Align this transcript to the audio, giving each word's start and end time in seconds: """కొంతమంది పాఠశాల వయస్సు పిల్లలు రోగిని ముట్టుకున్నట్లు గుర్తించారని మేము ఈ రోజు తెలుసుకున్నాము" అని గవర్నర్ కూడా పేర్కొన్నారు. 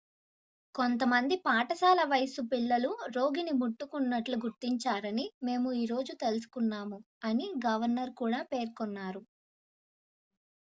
"""కొంతమంది 0.75 1.35
పాఠశాల 1.39 2.03
వయస్సు 2.03 2.41
పిల్లలు 2.51 2.91
రోగిని 3.15 3.51
ముట్టుకున్నట్లు 3.51 4.37
గుర్తించారని 4.37 5.25
మేము 5.43 5.71
ఈ 5.73 5.85
రోజు 5.85 6.15
తెలుసుకున్నాము" 6.15 6.97
అని 7.23 7.47
గవర్నర్ 7.67 8.13
కూడా 8.15 8.41
పేర్కొన్నారు. 8.51 9.21